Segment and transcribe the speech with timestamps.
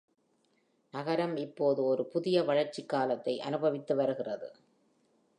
[0.93, 4.49] நகரம் இப்போது ஒரு புதிய வளர்ச்சி காலத்தை அனுபவித்து வருகிறது.